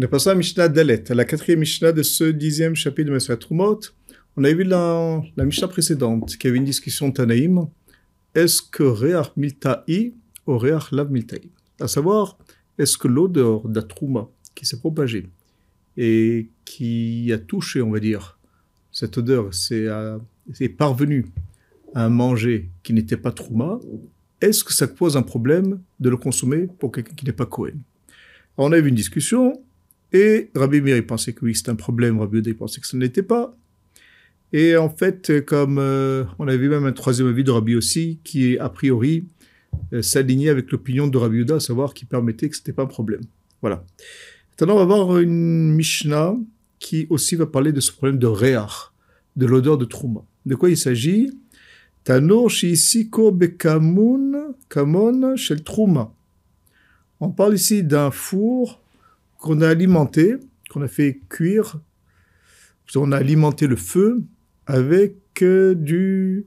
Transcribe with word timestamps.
Est 0.00 0.08
passé 0.08 0.30
à 0.30 0.34
Mishnah 0.34 0.68
Dalet, 0.68 1.12
à 1.12 1.14
la 1.14 1.26
quatrième 1.26 1.60
Mishnah 1.60 1.92
de 1.92 2.02
ce 2.02 2.24
dixième 2.24 2.74
chapitre 2.74 3.08
de 3.08 3.12
Mesra 3.12 3.36
Trumot. 3.36 3.78
On 4.36 4.42
a 4.42 4.50
vu 4.50 4.64
la, 4.64 5.22
la 5.36 5.44
Mishnah 5.44 5.68
précédente, 5.68 6.38
qui 6.38 6.48
avait 6.48 6.56
une 6.56 6.64
discussion 6.64 7.12
Tanaïm. 7.12 7.66
Est-ce 8.34 8.62
que 8.62 8.82
Reach 8.82 9.32
Milta'i 9.36 10.14
ou 10.46 10.56
Reach 10.56 10.92
Lav 10.92 11.12
Milta'i? 11.12 11.50
À 11.78 11.88
savoir, 11.88 12.38
est-ce 12.78 12.96
que 12.96 13.06
l'odeur 13.06 13.68
de 13.68 13.76
la 13.76 13.82
Trouma 13.82 14.28
qui 14.54 14.64
s'est 14.64 14.78
propagée 14.78 15.28
et 15.98 16.48
qui 16.64 17.30
a 17.30 17.38
touché, 17.38 17.82
on 17.82 17.90
va 17.90 18.00
dire, 18.00 18.38
cette 18.90 19.18
odeur, 19.18 19.52
c'est 19.52 20.68
parvenu 20.70 21.26
à 21.94 22.06
un 22.06 22.08
manger 22.08 22.70
qui 22.82 22.94
n'était 22.94 23.18
pas 23.18 23.30
Trouma, 23.30 23.78
est-ce 24.40 24.64
que 24.64 24.72
ça 24.72 24.88
pose 24.88 25.18
un 25.18 25.22
problème 25.22 25.80
de 26.00 26.08
le 26.08 26.16
consommer 26.16 26.66
pour 26.78 26.90
quelqu'un 26.92 27.14
qui 27.14 27.26
n'est 27.26 27.32
pas 27.32 27.46
Cohen 27.46 27.76
On 28.56 28.72
a 28.72 28.78
eu 28.78 28.88
une 28.88 28.94
discussion, 28.94 29.62
et 30.12 30.50
Rabbi 30.54 30.80
Meir 30.80 31.04
pensait 31.06 31.32
que 31.32 31.44
oui, 31.44 31.54
c'était 31.54 31.70
un 31.70 31.76
problème, 31.76 32.18
Rabbi 32.18 32.38
Yehuda 32.38 32.54
pensait 32.54 32.80
que 32.80 32.86
ce 32.86 32.96
n'était 32.96 33.22
pas. 33.22 33.56
Et 34.52 34.76
en 34.76 34.90
fait, 34.90 35.44
comme 35.46 35.78
euh, 35.78 36.24
on 36.38 36.46
a 36.46 36.56
vu 36.56 36.68
même 36.68 36.84
un 36.84 36.92
troisième 36.92 37.28
avis 37.28 37.44
de 37.44 37.50
Rabbi 37.50 37.74
aussi, 37.74 38.18
qui 38.22 38.58
a 38.58 38.68
priori 38.68 39.24
euh, 39.92 40.02
s'alignait 40.02 40.50
avec 40.50 40.70
l'opinion 40.70 41.06
de 41.06 41.16
Rabbi 41.16 41.36
Yehuda, 41.36 41.56
à 41.56 41.60
savoir 41.60 41.94
qui 41.94 42.04
permettait 42.04 42.48
que 42.48 42.56
ce 42.56 42.60
n'était 42.60 42.72
pas 42.72 42.82
un 42.82 42.86
problème. 42.86 43.22
Voilà. 43.62 43.84
Maintenant, 44.60 44.76
on 44.76 44.84
va 44.84 44.84
voir 44.84 45.18
une 45.18 45.72
Mishnah 45.74 46.36
qui 46.78 47.06
aussi 47.08 47.36
va 47.36 47.46
parler 47.46 47.72
de 47.72 47.80
ce 47.80 47.90
problème 47.90 48.18
de 48.18 48.26
Réach, 48.26 48.92
de 49.36 49.46
l'odeur 49.46 49.78
de 49.78 49.84
Trouma. 49.84 50.24
De 50.44 50.54
quoi 50.54 50.68
il 50.68 50.76
s'agit? 50.76 51.30
Tanur 52.04 52.50
Shisiko 52.50 53.30
Bekamun 53.30 54.54
Kamon 54.68 55.36
Shel 55.36 55.62
Trouma. 55.62 56.12
On 57.20 57.30
parle 57.30 57.54
ici 57.54 57.82
d'un 57.82 58.10
four 58.10 58.81
qu'on 59.42 59.60
a 59.60 59.68
alimenté, 59.68 60.36
qu'on 60.70 60.82
a 60.82 60.88
fait 60.88 61.20
cuire. 61.28 61.80
On 62.94 63.10
a 63.10 63.16
alimenté 63.16 63.66
le 63.66 63.76
feu 63.76 64.22
avec 64.66 65.16
euh, 65.42 65.74
du 65.74 66.46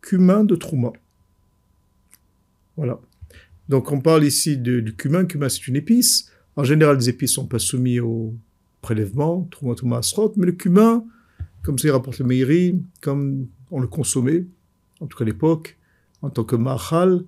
cumin 0.00 0.42
de 0.44 0.56
Trouma. 0.56 0.92
Voilà. 2.76 2.98
Donc 3.68 3.92
on 3.92 4.00
parle 4.00 4.24
ici 4.24 4.56
du 4.56 4.94
cumin. 4.96 5.26
Cumin, 5.26 5.48
c'est 5.48 5.68
une 5.68 5.76
épice. 5.76 6.30
En 6.56 6.64
général, 6.64 6.96
les 6.96 7.10
épices 7.10 7.34
sont 7.34 7.46
pas 7.46 7.58
soumises 7.58 8.00
au 8.00 8.34
prélèvement, 8.80 9.46
Trouma, 9.50 9.74
Trouma, 9.74 9.98
Asrot, 9.98 10.32
mais 10.36 10.46
le 10.46 10.52
cumin, 10.52 11.04
comme 11.62 11.78
ça 11.78 11.92
rapporte 11.92 12.20
le 12.20 12.24
Meiri, 12.24 12.80
comme 13.02 13.48
on 13.70 13.80
le 13.80 13.86
consommait, 13.86 14.46
en 15.00 15.06
tout 15.06 15.18
cas 15.18 15.24
à 15.24 15.26
l'époque, 15.26 15.76
en 16.22 16.30
tant 16.30 16.44
que 16.44 16.56
mahal, 16.56 17.24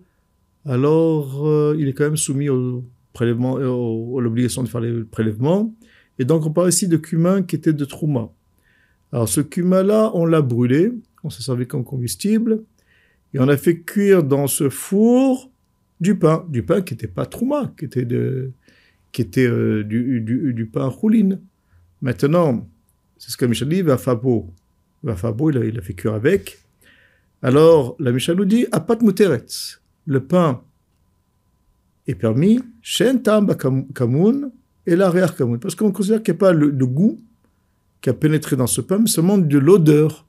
alors 0.64 1.47
euh, 1.47 1.77
il 1.79 1.89
est 1.89 1.92
quand 1.92 2.05
même 2.05 2.17
soumis 2.17 2.48
au 2.48 2.84
prélèvement, 3.12 3.58
euh, 3.58 4.20
l'obligation 4.20 4.62
de 4.62 4.68
faire 4.68 4.80
les 4.80 5.05
prélèvements. 5.05 5.74
Et 6.18 6.24
donc, 6.24 6.46
on 6.46 6.52
parle 6.52 6.68
ici 6.68 6.88
de 6.88 6.96
cumin 6.96 7.42
qui 7.42 7.56
était 7.56 7.72
de 7.72 7.84
trouma. 7.84 8.32
Alors, 9.12 9.28
ce 9.28 9.41
cumin-là, 9.41 10.10
on 10.14 10.24
l'a 10.24 10.42
brûlé, 10.42 10.92
on 11.22 11.30
s'est 11.30 11.42
servi 11.42 11.66
comme 11.66 11.84
combustible, 11.84 12.64
et 13.34 13.40
on 13.40 13.48
a 13.48 13.56
fait 13.56 13.80
cuire 13.80 14.22
dans 14.22 14.46
ce 14.46 14.68
four 14.68 15.50
du 16.00 16.18
pain, 16.18 16.44
du 16.48 16.62
pain 16.62 16.83
qui 16.83 16.94
n'était 16.94 17.08
pas 17.08 17.27
trouma, 17.27 17.72
qui 17.78 17.84
était, 17.84 18.05
de, 18.05 18.52
qui 19.12 19.22
était 19.22 19.46
euh, 19.46 19.84
du, 19.84 20.20
du, 20.20 20.52
du, 20.52 20.66
pain 20.66 20.86
rouline. 20.86 21.40
Maintenant, 22.00 22.68
c'est 23.18 23.30
ce 23.30 23.36
que 23.36 23.44
Michel 23.44 23.68
dit, 23.68 23.83
va 23.83 23.98
fabo. 23.98 24.52
Va 25.02 25.16
fabo, 25.16 25.50
il 25.50 25.58
a, 25.58 25.64
il 25.64 25.78
a 25.78 25.83
fait 25.83 25.94
cuire 25.94 26.14
avec. 26.14 26.58
Alors, 27.42 27.96
la 27.98 28.12
Michel 28.12 28.36
nous 28.36 28.44
dit, 28.44 28.66
apat 28.72 28.98
muteret. 29.02 29.46
Le 30.06 30.20
pain 30.24 30.62
est 32.06 32.14
permis, 32.14 32.61
et 34.86 34.97
la 34.97 35.28
Kamoun. 35.28 35.61
Parce 35.61 35.75
qu'on 35.75 35.92
considère 35.92 36.22
qu'il 36.22 36.34
n'y 36.34 36.39
a 36.39 36.41
pas 36.41 36.53
le, 36.53 36.86
goût 36.86 37.20
qui 38.00 38.11
a 38.11 38.14
pénétré 38.14 38.56
dans 38.56 38.67
ce 38.67 38.81
pain, 38.81 38.98
mais 38.98 39.06
seulement 39.06 39.39
de 39.39 39.58
l'odeur. 39.58 40.27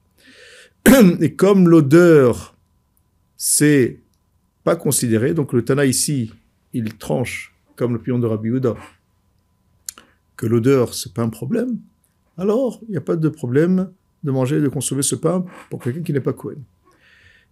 Et 1.22 1.34
comme 1.34 1.68
l'odeur, 1.70 2.56
c'est 3.38 4.00
pas 4.64 4.76
considéré, 4.76 5.34
donc 5.34 5.54
le 5.54 5.64
Tana 5.66 5.86
ici, 5.86 6.32
il 6.74 6.98
tranche, 6.98 7.54
comme 7.76 7.94
le 7.94 8.00
pion 8.00 8.20
de 8.20 8.28
Rabbi 8.28 8.50
Houda, 8.50 8.76
que 10.38 10.46
l'odeur, 10.46 10.94
c'est 10.94 11.14
pas 11.14 11.24
un 11.24 11.30
problème, 11.30 11.78
alors 12.38 12.80
il 12.88 12.92
n'y 12.92 12.98
a 12.98 13.02
pas 13.02 13.16
de 13.16 13.30
problème 13.30 13.90
de 14.24 14.32
manger, 14.32 14.62
de 14.62 14.68
consommer 14.68 15.02
ce 15.02 15.16
pain 15.16 15.46
pour 15.70 15.82
quelqu'un 15.82 16.02
qui 16.02 16.14
n'est 16.14 16.22
pas 16.22 16.34
Cohen. 16.34 16.62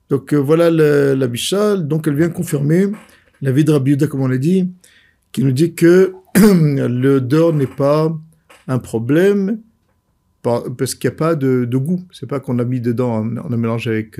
Donc 0.10 0.34
euh, 0.34 0.38
voilà 0.38 0.70
la, 0.72 1.16
la 1.16 1.78
donc 1.78 2.08
elle 2.08 2.16
vient 2.16 2.30
confirmer 2.30 2.88
la 3.42 3.52
vie 3.52 3.64
de 3.64 3.72
Rabbi 3.72 3.98
comme 3.98 4.22
on 4.22 4.28
l'a 4.28 4.38
dit, 4.38 4.70
qui 5.32 5.44
nous 5.44 5.52
dit 5.52 5.74
que 5.74 6.14
l'odeur 6.36 7.54
n'est 7.54 7.68
pas 7.68 8.16
un 8.68 8.80
problème 8.80 9.60
parce 10.42 10.96
qu'il 10.96 11.10
n'y 11.10 11.16
a 11.16 11.18
pas 11.18 11.36
de, 11.36 11.66
goût. 11.76 12.04
C'est 12.12 12.28
pas 12.28 12.40
qu'on 12.40 12.60
a 12.60 12.66
mis 12.66 12.82
dedans, 12.82 13.24
on 13.24 13.54
a 13.54 13.58
mélangé 13.58 13.92
avec 13.92 14.20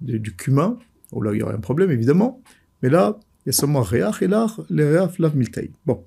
du 0.00 0.36
cumin. 0.36 0.78
Oh 1.12 1.22
là, 1.22 1.32
il 1.32 1.38
y 1.38 1.42
aurait 1.42 1.54
un 1.54 1.60
problème, 1.60 1.90
évidemment. 1.90 2.42
Mais 2.82 2.88
là, 2.88 3.18
il 3.44 3.48
y 3.48 3.50
a 3.50 3.52
seulement 3.52 3.82
réach 3.82 4.22
et 4.22 4.28
là, 4.28 4.46
les 4.70 4.84
réach 4.84 5.18
lav 5.18 5.36
miltaï. 5.36 5.70
Bon, 5.86 6.04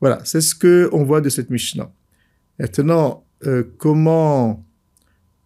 voilà, 0.00 0.20
c'est 0.24 0.40
ce 0.40 0.54
que 0.54 0.88
on 0.92 1.04
voit 1.04 1.20
de 1.20 1.28
cette 1.28 1.50
Mishnah. 1.50 1.90
Maintenant, 2.58 3.24
euh, 3.46 3.62
comment 3.78 4.64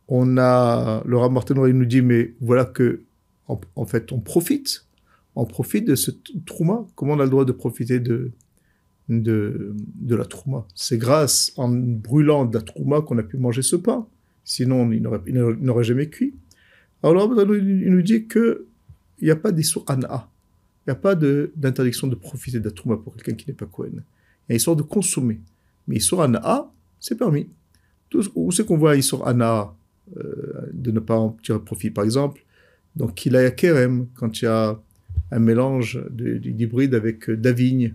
on 0.09 0.39
a, 0.39 1.03
le 1.05 1.17
Ramartenoir, 1.17 1.69
il 1.69 1.77
nous 1.77 1.85
dit, 1.85 2.03
mais 2.03 2.35
voilà 2.41 2.65
que, 2.65 3.03
en 3.49 3.87
fait, 3.87 4.13
on 4.13 4.21
profite 4.21 4.87
on 5.35 5.47
profite 5.47 5.87
de 5.87 5.95
ce 5.95 6.11
trauma. 6.47 6.87
Comment 6.95 7.15
on 7.15 7.21
a 7.21 7.25
le 7.25 7.31
droit 7.31 7.45
de 7.45 7.53
profiter 7.53 8.01
de, 8.01 8.33
de, 9.09 9.75
la 10.09 10.25
trauma 10.25 10.67
C'est 10.75 10.99
grâce 10.99 11.53
en 11.57 11.69
brûlant 11.69 12.45
de 12.45 12.55
la 12.55 12.63
trauma 12.63 13.01
qu'on 13.01 13.19
a 13.19 13.23
pu 13.23 13.37
manger 13.37 13.63
ce 13.63 13.77
pain. 13.77 14.07
Sinon, 14.45 14.91
il 14.93 15.03
n'aurait 15.03 15.85
jamais 15.85 16.09
cuit. 16.09 16.35
Alors, 17.03 17.33
il 17.55 17.91
nous 17.91 18.03
dit 18.03 18.27
qu'il 18.27 18.57
n'y 19.23 19.31
a 19.31 19.37
pas 19.37 19.53
d'issur 19.53 19.85
an'a. 19.87 20.29
Il 20.87 20.91
n'y 20.91 20.93
a 20.93 20.97
pas 20.97 21.15
d'interdiction 21.15 22.09
de, 22.09 22.15
profiter 22.15 22.59
de 22.59 22.65
la 22.65 22.71
trauma 22.73 22.97
pour 22.97 23.15
quelqu'un 23.17 23.35
qui 23.35 23.49
n'est 23.49 23.57
pas 23.57 23.67
Kohen. 23.67 24.03
Il 24.49 24.53
y 24.53 24.53
a 24.53 24.57
histoire 24.57 24.77
de 24.77 24.83
consommer. 24.83 25.41
Mais 25.87 25.97
issur 25.97 26.21
an'a, 26.21 26.71
c'est 27.01 27.17
permis. 27.17 27.49
où 28.35 28.51
c'est 28.53 28.67
qu'on 28.67 28.77
voit 28.77 28.97
issur 28.97 29.27
an'a 29.27 29.75
euh, 30.17 30.69
de 30.73 30.91
ne 30.91 31.01
pas 31.01 31.17
en 31.17 31.31
tirer 31.43 31.61
profit, 31.61 31.91
par 31.91 32.05
exemple 32.05 32.45
Donc, 32.97 33.25
il 33.25 33.37
a 33.37 33.51
kerem, 33.53 34.09
quand 34.15 34.41
il 34.41 34.45
y 34.45 34.49
a 34.49 34.81
un 35.33 35.39
mélange 35.39 35.99
d'hybride 36.11 36.95
avec 36.95 37.29
euh, 37.29 37.37
Davigne, 37.37 37.95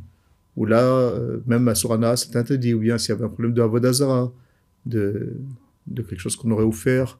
où 0.58 0.66
là, 0.66 0.84
euh, 0.84 1.38
même 1.46 1.68
à 1.68 1.75
Sorana, 1.75 2.18
c'est 2.18 2.36
interdit, 2.36 2.74
ou 2.74 2.80
bien 2.80 2.98
s'il 2.98 3.09
y 3.09 3.12
avait 3.14 3.25
un 3.25 3.30
problème 3.30 3.53
de 3.53 3.62
Avodazara, 3.62 4.34
de, 4.88 5.38
de 5.86 6.02
quelque 6.02 6.20
chose 6.20 6.36
qu'on 6.36 6.50
aurait 6.50 6.64
offert 6.64 7.20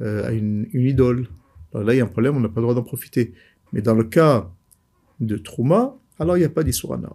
euh, 0.00 0.28
à 0.28 0.30
une, 0.30 0.68
idole. 0.72 1.26
Alors 1.74 1.86
là, 1.86 1.94
il 1.94 1.98
y 1.98 2.00
a 2.00 2.04
un 2.04 2.08
problème, 2.08 2.36
on 2.36 2.40
n'a 2.40 2.48
pas 2.48 2.60
le 2.60 2.62
droit 2.62 2.74
d'en 2.74 2.84
profiter. 2.84 3.34
Mais 3.72 3.82
dans 3.82 3.94
le 3.94 4.04
cas 4.04 4.48
de 5.18 5.36
Trouma, 5.36 5.96
alors 6.20 6.36
il 6.36 6.40
n'y 6.40 6.46
a 6.46 6.50
pas 6.50 6.62
d'Isurana. 6.62 7.10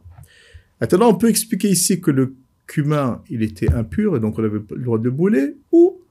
Maintenant, 0.81 1.09
on 1.09 1.15
peut 1.15 1.29
expliquer 1.29 1.69
ici 1.69 2.01
que 2.01 2.11
le 2.11 2.35
cumin, 2.67 3.21
il 3.29 3.41
était 3.41 3.71
impur, 3.71 4.17
et 4.17 4.19
donc 4.19 4.37
on 4.37 4.43
avait 4.43 4.59
le 4.69 4.83
droit 4.83 4.99
de 4.99 5.09
brûler, 5.09 5.55
ou 5.71 6.01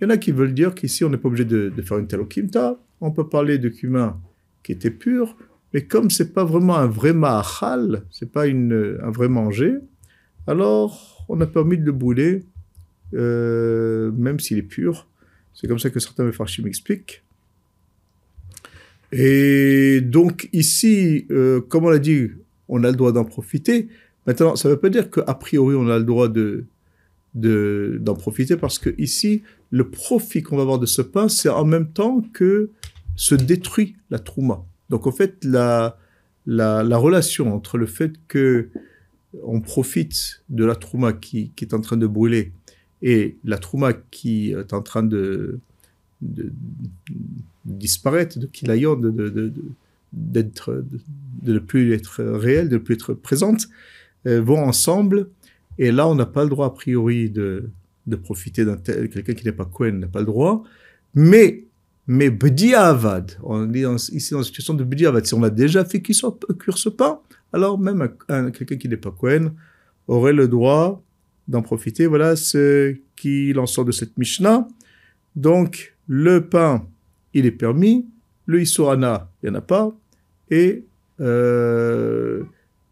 il 0.00 0.04
y 0.04 0.06
en 0.06 0.10
a 0.10 0.16
qui 0.16 0.32
veulent 0.32 0.54
dire 0.54 0.74
qu'ici, 0.74 1.04
on 1.04 1.10
n'est 1.10 1.18
pas 1.18 1.28
obligé 1.28 1.44
de, 1.44 1.68
de, 1.68 1.82
faire 1.82 1.98
une 1.98 2.06
telle 2.06 2.20
okimta. 2.20 2.80
On 3.02 3.10
peut 3.10 3.28
parler 3.28 3.58
de 3.58 3.68
cumin 3.68 4.18
qui 4.62 4.72
était 4.72 4.90
pur, 4.90 5.36
mais 5.72 5.86
comme 5.86 6.10
c'est 6.10 6.32
pas 6.32 6.44
vraiment 6.44 6.76
un 6.76 6.86
vrai 6.86 7.12
mahal, 7.12 8.04
c'est 8.10 8.30
pas 8.30 8.46
un 8.46 9.10
vrai 9.10 9.28
manger, 9.28 9.74
alors 10.46 11.24
on 11.28 11.40
a 11.40 11.46
permis 11.46 11.78
de 11.78 11.84
le 11.84 11.92
brûler, 11.92 12.44
euh, 13.14 14.10
même 14.12 14.40
s'il 14.40 14.58
est 14.58 14.62
pur. 14.62 15.06
C'est 15.54 15.68
comme 15.68 15.78
ça 15.78 15.90
que 15.90 16.00
certains 16.00 16.24
Mefarchim 16.24 16.64
m'expliquent. 16.64 17.22
Et 19.12 20.00
donc 20.00 20.48
ici, 20.52 21.26
euh, 21.30 21.60
comme 21.60 21.84
on 21.84 21.90
l'a 21.90 21.98
dit, 21.98 22.30
on 22.68 22.84
a 22.84 22.90
le 22.90 22.96
droit 22.96 23.12
d'en 23.12 23.24
profiter. 23.24 23.88
Maintenant, 24.26 24.56
ça 24.56 24.68
ne 24.68 24.74
veut 24.74 24.80
pas 24.80 24.90
dire 24.90 25.10
qu'a 25.10 25.34
priori 25.34 25.74
on 25.74 25.88
a 25.88 25.98
le 25.98 26.04
droit 26.04 26.28
de 26.28 26.66
d'en 27.34 28.14
profiter 28.14 28.56
parce 28.56 28.80
que 28.80 28.90
ici, 28.98 29.44
le 29.70 29.88
profit 29.88 30.42
qu'on 30.42 30.56
va 30.56 30.62
avoir 30.62 30.80
de 30.80 30.86
ce 30.86 31.00
pain, 31.00 31.28
c'est 31.28 31.48
en 31.48 31.64
même 31.64 31.92
temps 31.92 32.22
que 32.32 32.70
se 33.14 33.36
détruit 33.36 33.94
la 34.10 34.18
trouma. 34.18 34.64
Donc 34.90 35.06
en 35.06 35.12
fait, 35.12 35.44
la, 35.44 35.96
la, 36.46 36.96
relation 36.96 37.54
entre 37.54 37.78
le 37.78 37.86
fait 37.86 38.12
que 38.28 38.68
on 39.44 39.60
profite 39.60 40.42
de 40.48 40.64
la 40.64 40.74
trouma 40.74 41.12
qui, 41.12 41.52
est 41.60 41.72
en 41.72 41.80
train 41.80 41.96
de 41.96 42.06
brûler 42.06 42.52
et 43.00 43.36
la 43.44 43.58
trouma 43.58 43.92
qui 43.92 44.50
est 44.50 44.72
en 44.72 44.82
train 44.82 45.04
de, 45.04 45.60
disparaître, 47.64 48.38
de 48.38 48.46
kilayon, 48.46 48.96
de, 48.96 49.10
de, 49.10 49.52
de, 50.12 51.52
ne 51.52 51.58
plus 51.60 51.92
être 51.92 52.22
réelle, 52.24 52.68
de 52.68 52.74
ne 52.74 52.80
plus 52.80 52.94
être 52.94 53.14
présente, 53.14 53.68
euh, 54.26 54.40
vont 54.40 54.62
ensemble. 54.62 55.28
Et 55.78 55.92
là, 55.92 56.08
on 56.08 56.16
n'a 56.16 56.26
pas 56.26 56.42
le 56.42 56.50
droit 56.50 56.66
a 56.66 56.70
priori 56.70 57.30
de, 57.30 57.70
de 58.06 58.16
profiter 58.16 58.64
d'un 58.64 58.76
tel, 58.76 59.08
quelqu'un 59.08 59.34
qui 59.34 59.44
n'est 59.44 59.52
pas 59.52 59.64
Cohen 59.64 59.92
n'a 59.92 60.08
pas 60.08 60.20
le 60.20 60.26
droit. 60.26 60.64
Mais 61.14 61.64
mais 62.12 62.28
Bdiavad, 62.28 63.38
on 63.40 63.72
est 63.72 63.84
ici 64.12 64.32
dans 64.32 64.38
une 64.38 64.44
situation 64.44 64.74
de 64.74 64.82
Bdiavad. 64.82 65.24
Si 65.24 65.32
on 65.32 65.44
a 65.44 65.48
déjà 65.48 65.84
fait 65.84 66.02
cuire 66.02 66.76
ce 66.76 66.88
pain, 66.88 67.20
alors 67.52 67.78
même 67.78 68.08
quelqu'un 68.52 68.74
qui 68.74 68.88
n'est 68.88 68.96
pas 68.96 69.12
Cohen 69.12 69.52
aurait 70.08 70.32
le 70.32 70.48
droit 70.48 71.04
d'en 71.46 71.62
profiter. 71.62 72.06
Voilà 72.06 72.34
ce 72.34 72.96
qu'il 73.14 73.56
en 73.60 73.66
sort 73.66 73.84
de 73.84 73.92
cette 73.92 74.18
Mishnah. 74.18 74.66
Donc, 75.36 75.94
le 76.08 76.48
pain, 76.48 76.84
il 77.32 77.46
est 77.46 77.52
permis. 77.52 78.08
Le 78.44 78.60
Isorana, 78.60 79.30
il 79.40 79.50
n'y 79.50 79.54
en 79.54 79.58
a 79.60 79.62
pas. 79.62 79.96
Et, 80.50 80.84
euh, 81.20 82.42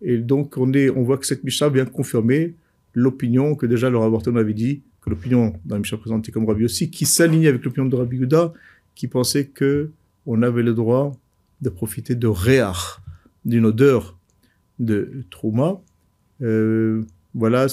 et 0.00 0.18
donc, 0.18 0.56
on, 0.58 0.72
est, 0.74 0.90
on 0.90 1.02
voit 1.02 1.18
que 1.18 1.26
cette 1.26 1.42
Mishnah 1.42 1.70
vient 1.70 1.86
confirmer 1.86 2.54
l'opinion 2.94 3.56
que 3.56 3.66
déjà 3.66 3.90
le 3.90 3.98
rapporteur 3.98 4.36
avait 4.36 4.54
dit, 4.54 4.82
que 5.02 5.10
l'opinion 5.10 5.54
dans 5.64 5.74
la 5.74 5.80
Mishnah 5.80 5.98
présentée 5.98 6.30
comme 6.30 6.46
Rabbi 6.46 6.64
aussi, 6.64 6.88
qui 6.88 7.04
s'alignait 7.04 7.48
avec 7.48 7.64
l'opinion 7.64 7.88
de 7.88 7.96
Rabbi 7.96 8.18
Gouda, 8.18 8.52
qui 8.98 9.06
pensait 9.06 9.46
que 9.46 9.92
on 10.26 10.42
avait 10.42 10.64
le 10.64 10.74
droit 10.74 11.12
de 11.60 11.68
profiter 11.68 12.16
de 12.16 12.26
réar, 12.26 13.00
d'une 13.44 13.64
odeur 13.64 14.18
de 14.80 15.24
Trouma. 15.30 15.80
Euh, 16.42 17.04
voilà 17.32 17.68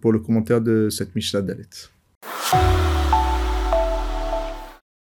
pour 0.00 0.12
le 0.12 0.18
commentaire 0.18 0.62
de 0.62 0.88
cette 0.88 1.14
Mishnah 1.14 1.42
d'Alet. 1.42 1.68